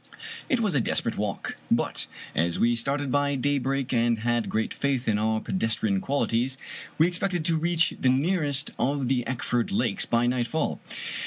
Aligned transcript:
It 0.49 0.61
was 0.61 0.73
a 0.73 0.81
desperate 0.81 1.15
walk, 1.15 1.57
but 1.69 2.07
as 2.33 2.57
we 2.57 2.75
started 2.75 3.11
by 3.11 3.35
daybreak 3.35 3.93
and 3.93 4.17
had 4.17 4.49
g^eat 4.49 4.69
faitli 4.73 5.09
in 5.09 5.19
our 5.19 5.39
pedestrian 5.39 6.01
qualities, 6.01 6.57
we 6.97 7.05
expected 7.05 7.45
to 7.45 7.55
reach 7.57 7.93
the 8.01 8.09
nearest 8.09 8.71
of 8.79 9.09
the 9.09 9.23
Eckford 9.27 9.71
lakes 9.71 10.07
by 10.07 10.25
nightfall. 10.25 10.79